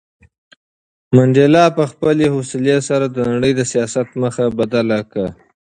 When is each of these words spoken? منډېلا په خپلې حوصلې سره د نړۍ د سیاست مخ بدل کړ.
منډېلا 1.15 1.65
په 1.77 1.83
خپلې 1.91 2.25
حوصلې 2.33 2.77
سره 2.89 3.05
د 3.09 3.17
نړۍ 3.31 3.51
د 3.55 3.61
سیاست 3.71 4.07
مخ 4.21 4.35
بدل 4.59 4.87
کړ. 5.11 5.27